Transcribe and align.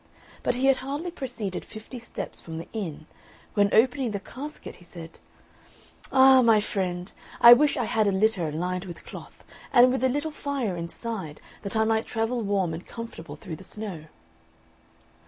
But 0.41 0.55
he 0.55 0.65
had 0.65 0.77
hardly 0.77 1.11
proceeded 1.11 1.63
fifty 1.63 1.99
steps 1.99 2.41
from 2.41 2.57
the 2.57 2.67
inn, 2.73 3.05
when, 3.53 3.69
opening 3.71 4.09
the 4.09 4.19
casket, 4.19 4.77
he 4.77 4.83
said, 4.83 5.19
"Ah, 6.11 6.41
my 6.41 6.59
friend, 6.59 7.11
I 7.39 7.53
wish 7.53 7.77
I 7.77 7.83
had 7.83 8.07
a 8.07 8.11
litter 8.11 8.51
lined 8.51 8.85
with 8.85 9.05
cloth, 9.05 9.43
and 9.71 9.91
with 9.91 10.03
a 10.03 10.09
little 10.09 10.31
fire 10.31 10.75
inside, 10.75 11.39
that 11.61 11.75
I 11.77 11.83
might 11.83 12.07
travel 12.07 12.41
warm 12.41 12.73
and 12.73 12.83
comfortable 12.83 13.35
through 13.35 13.57
the 13.57 13.63
snow!" 13.63 14.05